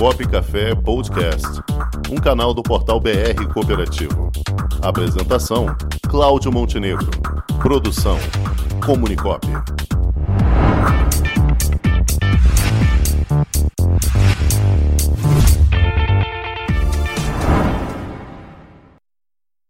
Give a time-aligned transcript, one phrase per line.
[0.00, 1.46] Cop Café Podcast,
[2.10, 4.32] um canal do portal BR Cooperativo.
[4.80, 5.66] Apresentação:
[6.08, 7.06] Cláudio Montenegro.
[7.60, 8.16] Produção:
[8.82, 9.46] Comunicop.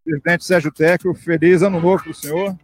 [0.04, 2.56] Presidente Sérgio Tecro, feliz ano novo para o senhor.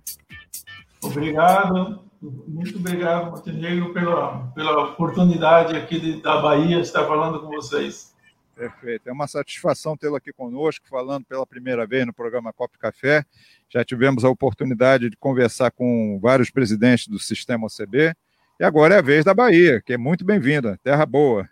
[1.02, 2.05] Obrigado,
[2.46, 8.14] muito obrigado, Montenegro, pela, pela oportunidade aqui de, da Bahia estar falando com vocês.
[8.54, 9.08] Perfeito.
[9.08, 13.22] É uma satisfação tê-lo aqui conosco, falando pela primeira vez no programa Cop Café.
[13.68, 18.14] Já tivemos a oportunidade de conversar com vários presidentes do sistema OCB.
[18.58, 21.46] E agora é a vez da Bahia, que é muito bem-vinda, terra boa.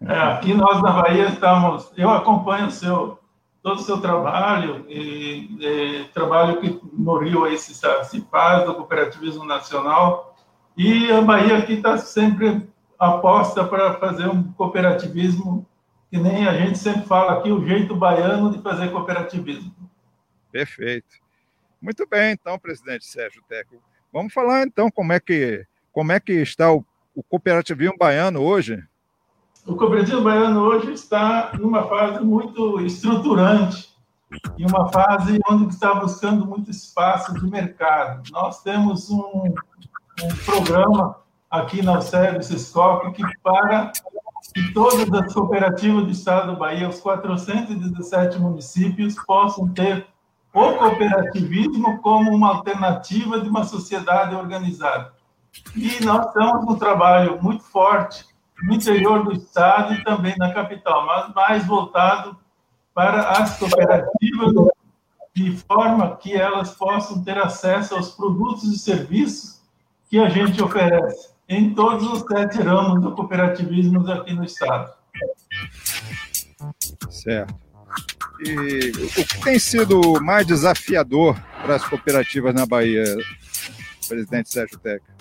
[0.00, 1.92] É, aqui nós na Bahia estamos.
[1.96, 3.18] Eu acompanho o seu,
[3.66, 8.76] todo o seu trabalho, e, e trabalho que no Rio aí se, se faz do
[8.76, 10.36] cooperativismo nacional.
[10.76, 12.64] E a Bahia aqui está sempre
[12.96, 15.66] aposta para fazer um cooperativismo
[16.08, 19.74] que nem a gente sempre fala aqui, o jeito baiano de fazer cooperativismo.
[20.52, 21.16] Perfeito.
[21.82, 23.82] Muito bem, então, presidente Sérgio Teco.
[24.12, 26.84] Vamos falar então como é que, como é que está o,
[27.16, 28.80] o cooperativismo baiano hoje?
[29.66, 33.92] O cooperativismo baiano hoje está numa fase muito estruturante
[34.56, 38.22] e uma fase onde está buscando muito espaço de mercado.
[38.30, 39.52] Nós temos um,
[40.22, 41.16] um programa
[41.50, 43.90] aqui na Services Cop que para
[44.54, 50.06] que todas as cooperativas do estado do Bahia, os 417 municípios, possam ter
[50.54, 55.12] o cooperativismo como uma alternativa de uma sociedade organizada.
[55.74, 58.24] E nós estamos num trabalho muito forte
[58.62, 62.36] no interior do estado e também na capital, mas mais voltado
[62.94, 64.54] para as cooperativas,
[65.34, 69.60] de forma que elas possam ter acesso aos produtos e serviços
[70.08, 74.92] que a gente oferece em todos os sete ramos do cooperativismo aqui no Estado.
[77.10, 77.54] Certo.
[78.40, 83.04] E o que tem sido mais desafiador para as cooperativas na Bahia,
[84.08, 85.14] presidente Sérgio Teca?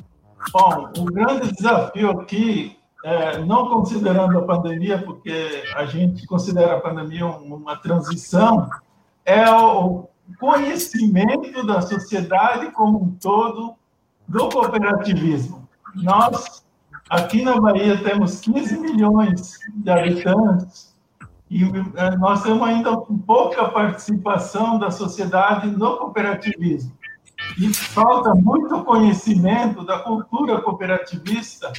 [0.51, 6.81] Bom, o grande desafio aqui, é, não considerando a pandemia, porque a gente considera a
[6.81, 8.67] pandemia uma transição,
[9.23, 10.07] é o
[10.39, 13.75] conhecimento da sociedade como um todo
[14.27, 15.69] do cooperativismo.
[15.93, 16.65] Nós,
[17.07, 20.95] aqui na Bahia, temos 15 milhões de habitantes
[21.47, 26.91] e eh, nós temos ainda pouca participação da sociedade no cooperativismo.
[27.59, 31.71] E falta muito conhecimento da cultura cooperativista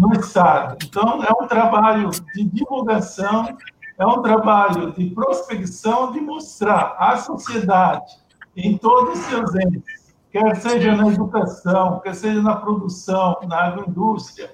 [0.00, 0.78] no Estado.
[0.82, 3.56] Então, é um trabalho de divulgação,
[3.98, 8.18] é um trabalho de prospecção, de mostrar à sociedade,
[8.56, 14.50] em todos os seus entes, quer seja na educação, quer seja na produção, na agroindústria,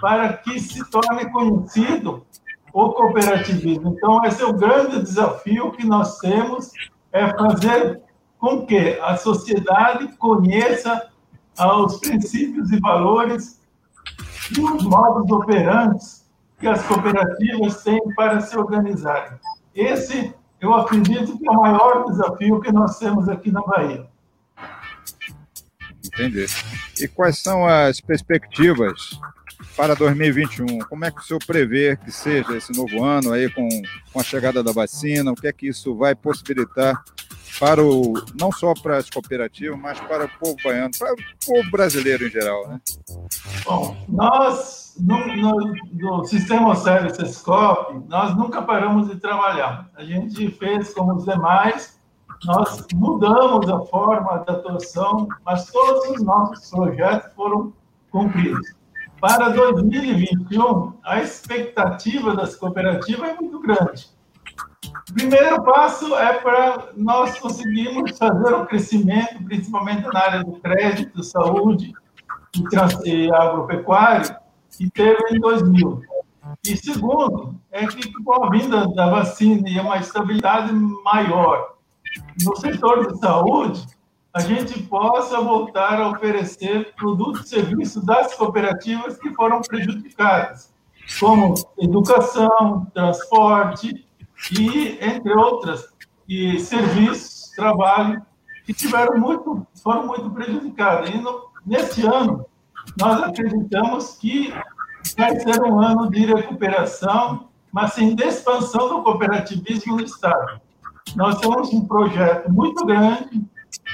[0.00, 2.26] para que se torne conhecido
[2.72, 3.94] o cooperativismo.
[3.96, 6.70] Então, esse é o grande desafio que nós temos,
[7.10, 8.02] é fazer
[8.38, 11.08] com que a sociedade conheça
[11.58, 13.63] os princípios e valores
[14.50, 16.24] e os modos operantes
[16.58, 19.38] que as cooperativas têm para se organizarem.
[19.74, 24.06] Esse, eu acredito que é o maior desafio que nós temos aqui na Bahia.
[26.04, 26.46] Entendi.
[27.00, 29.18] E quais são as perspectivas
[29.76, 30.78] para 2021?
[30.80, 33.68] Como é que o senhor prevê que seja esse novo ano aí com,
[34.12, 35.32] com a chegada da vacina?
[35.32, 37.02] O que é que isso vai possibilitar
[37.58, 41.16] para o não só para as cooperativas, mas para o povo baiano, para o
[41.46, 42.80] povo brasileiro em geral, né?
[43.64, 49.90] Bom, nós no, no, no sistema Services Corp, nós nunca paramos de trabalhar.
[49.96, 51.94] A gente fez como os demais
[52.44, 57.72] nós mudamos a forma de atuação, mas todos os nossos projetos foram
[58.10, 58.74] cumpridos.
[59.20, 64.08] Para 2021, a expectativa das cooperativas é muito grande.
[65.14, 71.92] Primeiro passo é para nós conseguirmos fazer um crescimento, principalmente na área do crédito, saúde
[73.04, 74.36] e agropecuário,
[74.76, 76.02] que teve em 2000.
[76.66, 81.74] E segundo, é que com a vinda da vacina e uma estabilidade maior
[82.44, 83.86] no setor de saúde,
[84.32, 90.72] a gente possa voltar a oferecer produtos e serviços das cooperativas que foram prejudicadas,
[91.20, 94.04] como educação, transporte
[94.52, 95.88] e, entre outras,
[96.28, 98.22] e serviços, trabalho,
[98.64, 101.10] que tiveram muito, foram muito prejudicados.
[101.10, 102.44] E no, nesse ano,
[102.98, 104.52] nós acreditamos que
[105.16, 110.60] vai ser um ano de recuperação, mas sim de expansão do cooperativismo no Estado.
[111.14, 113.44] Nós temos um projeto muito grande,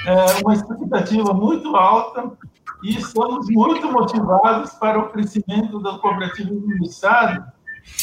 [0.05, 2.31] é, uma expectativa muito alta
[2.83, 7.51] e estamos muito motivados para o crescimento do cooperativismo no Estado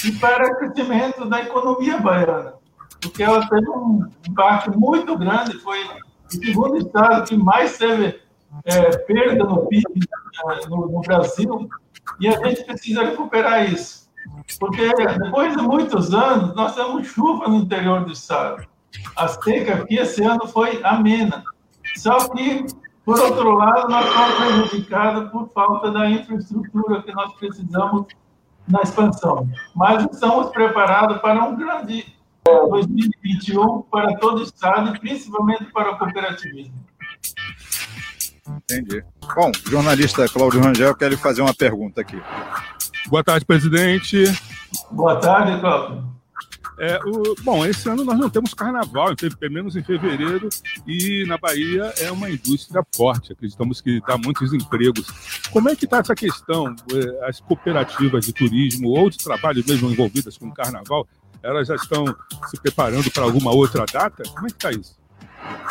[0.05, 2.55] e para o crescimento da economia baiana,
[3.01, 8.21] porque ela teve um impacto muito grande, foi o segundo estado que mais teve
[8.65, 9.85] é, perda no PIB
[10.51, 11.69] é, no, no Brasil,
[12.21, 14.09] e a gente precisa recuperar isso.
[14.59, 18.67] Porque depois de muitos anos, nós temos chuva no interior do estado.
[19.17, 21.45] A seca aqui esse ano foi amena.
[21.97, 22.67] Só que,
[23.05, 28.07] por outro lado, nós estamos prejudicados por falta da infraestrutura que nós precisamos
[28.69, 29.49] na expansão.
[29.75, 32.07] Mas estamos preparados para um grande
[32.45, 36.75] 2021 para todo o Estado e principalmente para o cooperativismo.
[38.47, 39.05] Entendi.
[39.35, 42.21] Bom, o jornalista Cláudio Rangel quer lhe fazer uma pergunta aqui.
[43.09, 44.25] Boa tarde, presidente.
[44.91, 46.08] Boa tarde, Cláudio.
[46.79, 50.49] É, o, bom, esse ano nós não temos carnaval, pelo menos em fevereiro,
[50.87, 55.09] e na Bahia é uma indústria forte, acreditamos que dá muitos empregos.
[55.51, 56.75] Como é que está essa questão?
[56.93, 61.07] É, as cooperativas de turismo ou de trabalho mesmo envolvidas com o carnaval,
[61.43, 62.05] elas já estão
[62.49, 64.23] se preparando para alguma outra data?
[64.35, 64.97] Como é que está isso?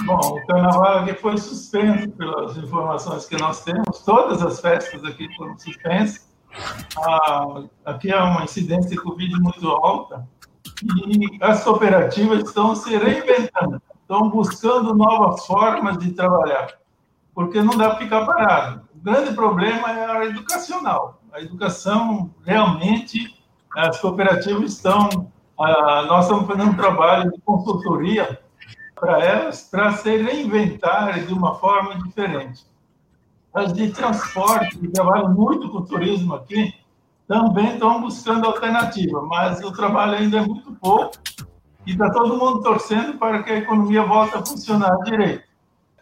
[0.06, 5.27] Bom, o carnaval aqui foi suspenso pelas informações que nós temos, todas as festas aqui
[5.36, 6.27] foram suspensas.
[6.98, 10.27] Ah, aqui é uma incidência de Covid muito alta,
[11.41, 16.73] as cooperativas estão se reinventando, estão buscando novas formas de trabalhar,
[17.33, 18.81] porque não dá para ficar parado.
[18.95, 21.21] O grande problema é a área educacional.
[21.31, 23.37] A educação, realmente,
[23.75, 25.31] as cooperativas estão.
[25.57, 28.39] nós estamos fazendo um trabalho de consultoria
[28.99, 32.65] para elas, para se reinventarem de uma forma diferente.
[33.53, 36.73] As de transporte, que trabalham muito com turismo aqui,
[37.27, 41.12] também estão buscando alternativa, mas o trabalho ainda é muito pouco
[41.85, 45.44] e está todo mundo torcendo para que a economia volte a funcionar direito.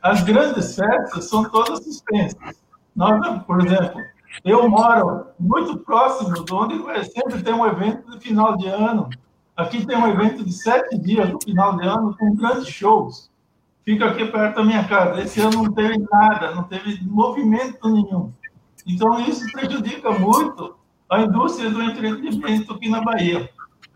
[0.02, 2.64] As grandes festas são todas suspensas.
[2.96, 4.02] Nós, por exemplo,
[4.44, 6.76] eu moro muito próximo de onde
[7.06, 9.10] sempre tem um evento de final de ano.
[9.58, 13.32] Aqui tem um evento de sete dias no final de ano com grandes shows.
[13.84, 15.22] Fica aqui perto da minha casa.
[15.22, 18.32] Esse ano não teve nada, não teve movimento nenhum.
[18.86, 20.76] Então, isso prejudica muito
[21.10, 23.50] a indústria do entretenimento aqui na Bahia.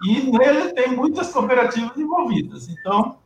[0.04, 2.70] E nele tem muitas cooperativas envolvidas.
[2.70, 3.18] Então,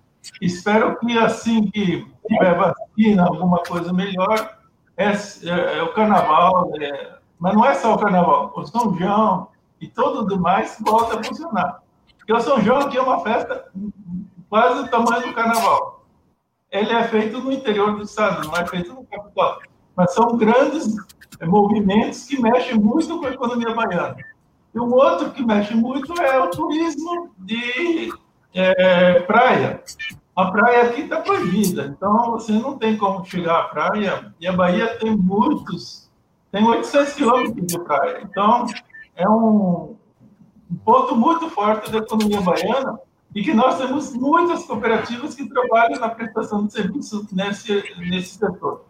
[0.41, 4.57] espero que assim que tiver vacina, alguma coisa melhor,
[4.97, 9.49] é, é, é o carnaval, é, mas não é só o carnaval, o São João
[9.81, 11.81] e todo o demais volta a funcionar.
[12.17, 13.65] Porque o São João aqui é uma festa
[14.49, 16.05] quase do tamanho do carnaval.
[16.71, 19.59] Ele é feito no interior do estado, não é feito no capital.
[19.95, 20.95] Mas são grandes
[21.39, 24.15] é, movimentos que mexem muito com a economia baiana.
[24.73, 28.11] E um outro que mexe muito é o turismo de
[28.53, 29.83] é, praia.
[30.35, 34.33] A praia aqui está proibida, então você não tem como chegar à praia.
[34.39, 36.09] E a Bahia tem muitos,
[36.51, 38.21] tem 800 quilômetros de praia.
[38.23, 38.65] Então,
[39.15, 39.95] é um,
[40.71, 42.99] um ponto muito forte da economia baiana
[43.35, 48.85] e que nós temos muitas cooperativas que trabalham na prestação de serviços nesse, nesse setor.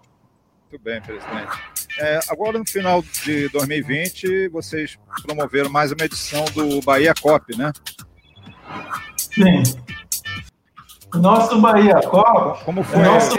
[0.74, 1.52] Muito bem, presidente.
[2.00, 7.72] É, agora, no final de 2020, vocês promoveram mais uma edição do Bahia Cop, né?
[9.16, 9.62] Sim.
[11.14, 12.66] O nosso Bahia Cop.
[12.66, 13.04] Como foi?
[13.04, 13.38] Nosso,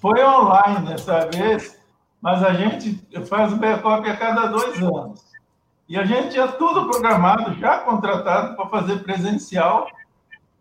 [0.00, 1.76] foi online dessa vez,
[2.22, 5.20] mas a gente faz o Bahia Cop a cada dois anos.
[5.88, 9.88] E a gente tinha tudo programado, já contratado para fazer presencial.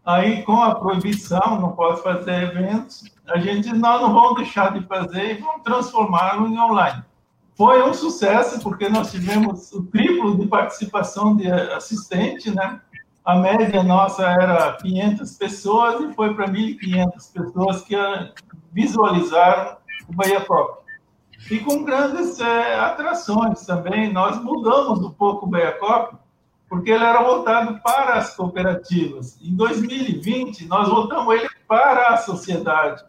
[0.08, 4.88] Aí, com a proibição, não pode fazer eventos, a gente nós não vamos deixar de
[4.88, 7.04] fazer e vamos transformá-lo em online.
[7.58, 12.80] Foi um sucesso, porque nós tivemos o triplo de participação de assistente, né?
[13.26, 17.96] A média nossa era 500 pessoas e foi para 1.500 pessoas que
[18.72, 19.76] visualizaram
[20.08, 20.84] o Bahia Cop.
[21.52, 24.14] E com grandes é, atrações também.
[24.14, 26.16] Nós mudamos um pouco o Bahia Cop,
[26.70, 29.40] porque ele era voltado para as cooperativas.
[29.42, 33.04] Em 2020, nós voltamos ele para a sociedade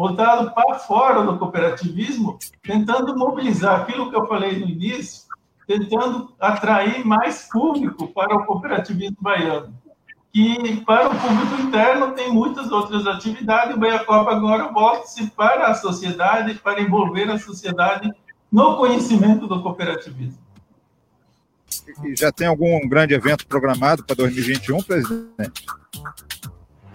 [0.00, 5.28] voltado para fora do cooperativismo, tentando mobilizar aquilo que eu falei no início,
[5.66, 9.74] tentando atrair mais público para o cooperativismo baiano.
[10.32, 15.74] Que para o público interno tem muitas outras atividades, o Baiacopa agora volta-se para a
[15.74, 18.10] sociedade, para envolver a sociedade
[18.50, 20.39] no conhecimento do cooperativismo.
[22.16, 25.66] Já tem algum grande evento programado para 2021, presidente?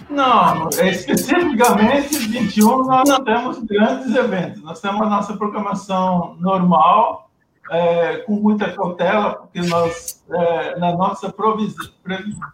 [0.09, 4.61] Não, especificamente 21 nós não temos grandes eventos.
[4.61, 7.29] Nós temos a nossa programação normal,
[7.71, 11.91] é, com muita cautela, porque nós, é, na nossa provisão,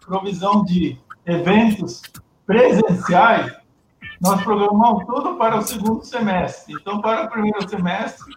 [0.06, 2.02] provisão de eventos
[2.46, 3.52] presenciais,
[4.20, 6.74] nós programamos tudo para o segundo semestre.
[6.80, 8.34] Então, para o primeiro semestre,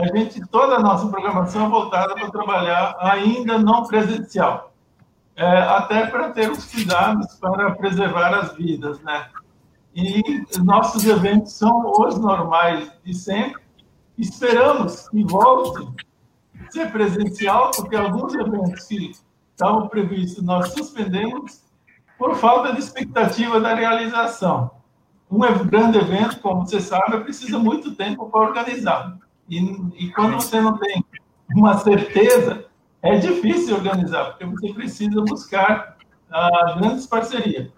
[0.00, 4.72] a gente toda a nossa programação é voltada para trabalhar ainda não presencial.
[5.36, 9.28] é, até para ter os cuidados para preservar as vidas, né?
[9.94, 13.62] E nossos eventos são os normais de sempre.
[14.18, 15.88] Esperamos que volte
[16.60, 19.12] a ser presencial, porque alguns eventos que
[19.52, 21.62] estavam previstos nós suspendemos
[22.18, 24.70] por falta de expectativa da realização.
[25.30, 29.16] Um grande evento, como você sabe, precisa muito tempo para organizar.
[29.50, 29.58] E,
[30.04, 31.04] e quando você não tem
[31.56, 32.66] uma certeza,
[33.02, 35.96] é difícil organizar, porque você precisa buscar
[36.30, 37.68] ah, grandes parcerias.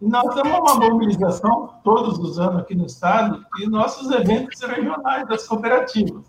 [0.00, 5.28] E nós temos uma mobilização todos os anos aqui no Estado e nossos eventos regionais
[5.28, 6.24] das cooperativas.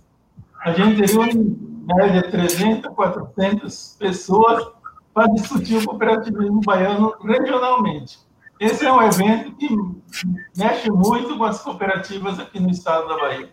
[0.64, 4.68] A gente reúne, em média, 300, 400 pessoas
[5.12, 8.20] para discutir o cooperativismo baiano regionalmente.
[8.60, 9.68] Esse é um evento que
[10.56, 13.50] mexe muito com as cooperativas aqui no estado da Bahia,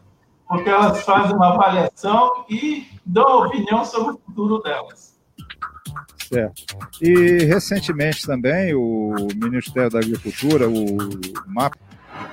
[0.51, 5.17] porque elas fazem uma avaliação e dão opinião sobre o futuro delas.
[6.29, 6.77] Certo.
[7.01, 10.99] E recentemente também o Ministério da Agricultura, o
[11.47, 11.75] MAP,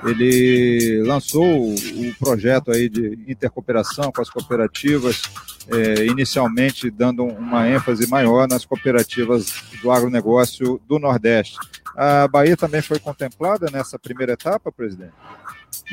[0.04, 5.22] ele lançou o projeto aí de intercooperação com as cooperativas,
[5.68, 11.56] é, inicialmente dando uma ênfase maior nas cooperativas do agronegócio do Nordeste.
[11.96, 15.14] A Bahia também foi contemplada nessa primeira etapa, presidente?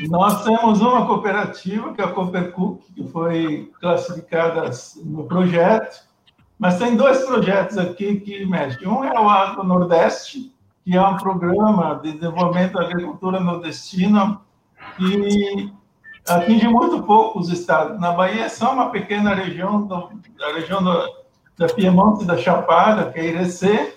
[0.08, 4.70] Nós temos uma cooperativa, que é a Coopercook, que foi classificada
[5.04, 6.04] no projeto,
[6.58, 8.86] mas tem dois projetos aqui que mexem.
[8.86, 10.52] Um é o Agro Nordeste,
[10.84, 14.40] que é um programa de desenvolvimento da agricultura nordestina
[14.96, 15.72] que
[16.28, 18.00] atinge muito pouco os estados.
[18.00, 23.10] Na Bahia é só uma pequena região, do, da região do, da Piemonte da Chapada,
[23.10, 23.94] que é Irecê,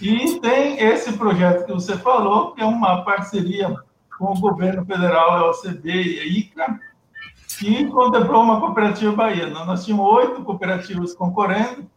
[0.00, 3.74] e tem esse projeto que você falou, que é uma parceria
[4.18, 6.80] com o governo federal, a OCB e a ICA,
[7.58, 9.64] que contemplou uma cooperativa baiana.
[9.64, 11.88] Nós tínhamos oito cooperativas concorrendo,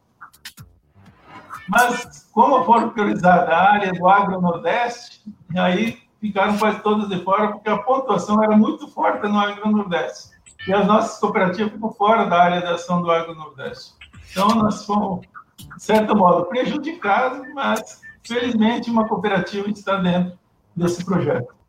[1.68, 5.24] mas como foram priorizadas a área do agro-nordeste,
[5.56, 10.30] aí ficaram quase todas de fora, porque a pontuação era muito forte no agro-nordeste.
[10.68, 13.96] E as nossas cooperativas ficam fora da área de ação do agro-nordeste.
[14.30, 15.26] Então, nós fomos,
[15.58, 20.38] de certo modo, prejudicados, mas, felizmente, uma cooperativa está dentro
[20.76, 21.61] desse projeto.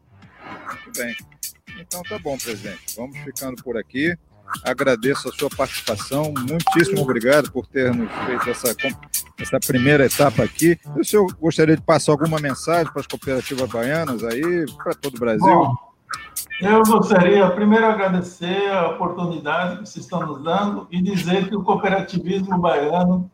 [0.72, 1.16] Muito bem.
[1.80, 2.96] Então, tá bom, presidente.
[2.96, 4.16] Vamos ficando por aqui.
[4.64, 6.32] Agradeço a sua participação.
[6.36, 8.76] Muitíssimo obrigado por ter nos feito essa,
[9.38, 10.78] essa primeira etapa aqui.
[10.94, 15.18] o senhor gostaria de passar alguma mensagem para as cooperativas baianas aí, para todo o
[15.18, 15.46] Brasil?
[15.46, 15.74] Bom,
[16.60, 21.62] eu gostaria primeiro agradecer a oportunidade que vocês estão nos dando e dizer que o
[21.62, 23.30] cooperativismo baiano,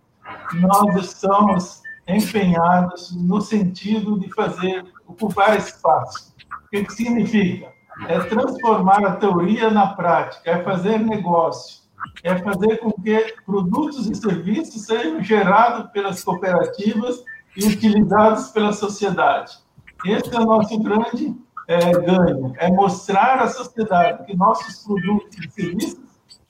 [0.54, 6.35] nós estamos empenhados no sentido de fazer, ocupar espaço.
[6.72, 7.72] O que significa?
[8.06, 11.80] é transformar a teoria na prática, é fazer negócio,
[12.22, 17.25] é fazer com que produtos e serviços sejam gerados pelas cooperativas
[17.56, 19.58] e utilizados pela sociedade.
[20.04, 25.50] Esse é o nosso grande é, ganho, é mostrar à sociedade que nossos produtos e
[25.50, 25.98] serviços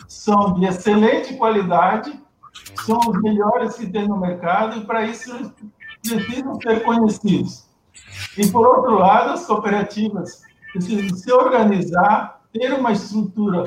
[0.07, 2.21] são de excelente qualidade,
[2.85, 5.53] são os melhores que tem no mercado e para isso
[6.03, 7.68] precisam ser conhecidos.
[8.39, 10.43] E por outro lado, as cooperativas
[10.73, 13.65] precisa se organizar, ter uma estrutura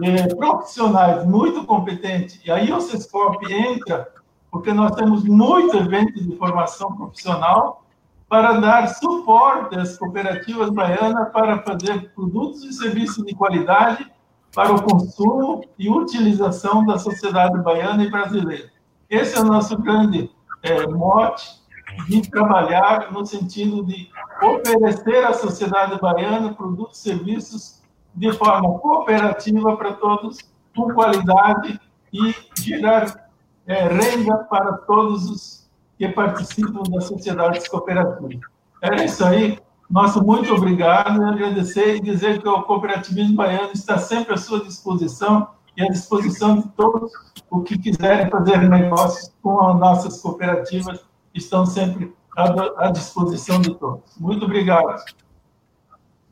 [0.00, 4.08] de profissionais muito competentes, e aí o CESCOP entra,
[4.50, 7.84] porque nós temos muito evento de formação profissional
[8.28, 14.04] para dar suporte às cooperativas baianas para fazer produtos e serviços de qualidade
[14.52, 18.70] para o consumo e utilização da sociedade baiana e brasileira.
[19.08, 20.30] Esse é o nosso grande
[20.62, 21.62] é, mote
[22.06, 24.08] de trabalhar no sentido de
[24.42, 27.82] oferecer à sociedade baiana produtos e serviços
[28.14, 30.38] de forma cooperativa para todos,
[30.74, 31.80] com qualidade
[32.12, 33.28] e gerar
[33.66, 38.40] é, renda para todos os que participam das sociedades cooperativas.
[38.82, 39.58] É isso aí.
[39.90, 45.48] Nosso muito obrigado, agradecer e dizer que o cooperativismo baiano está sempre à sua disposição
[45.76, 47.10] e à disposição de todos
[47.50, 51.00] os que quiserem fazer negócios com as nossas cooperativas
[51.34, 54.16] estão sempre à disposição de todos.
[54.18, 55.02] Muito obrigado.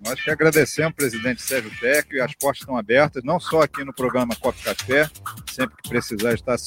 [0.04, 4.36] Nós que agradecemos, presidente Sérgio Tec, as portas estão abertas, não só aqui no programa
[4.36, 5.10] Copo Café,
[5.50, 6.58] sempre que precisar está à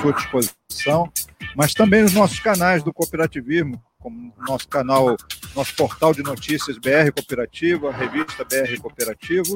[0.00, 1.12] sua disposição,
[1.54, 5.16] mas também nos nossos canais do cooperativismo, como nosso canal,
[5.54, 9.54] nosso portal de notícias BR Cooperativa, revista BR Cooperativo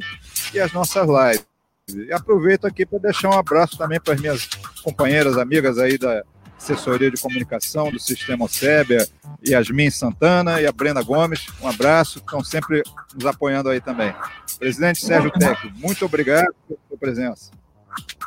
[0.52, 1.46] e as nossas lives.
[1.88, 4.48] E aproveito aqui para deixar um abraço também para as minhas
[4.82, 6.22] companheiras, amigas aí da,
[6.62, 9.06] assessoria de comunicação do Sistema Sébia,
[9.46, 11.46] Yasmin Santana e a Brenda Gomes.
[11.60, 12.82] Um abraço, estão sempre
[13.14, 14.14] nos apoiando aí também.
[14.58, 17.50] Presidente Sérgio Tec, muito obrigado pela sua presença.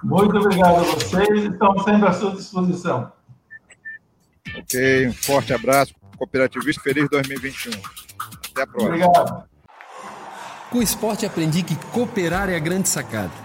[0.04, 3.12] Muito obrigado a vocês, estamos sempre à sua disposição.
[4.58, 5.94] Ok, um forte abraço.
[6.18, 7.72] Cooperativista Feliz 2021.
[8.51, 9.06] Até a próxima.
[9.06, 9.44] Obrigado.
[10.70, 13.45] Com o esporte aprendi que cooperar é a grande sacada